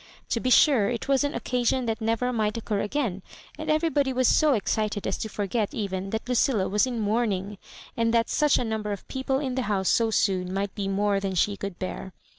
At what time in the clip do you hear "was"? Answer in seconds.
1.07-1.23, 4.11-4.27, 6.67-6.87